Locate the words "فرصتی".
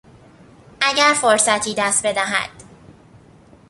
1.21-1.75